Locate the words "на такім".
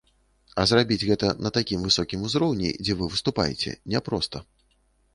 1.49-1.85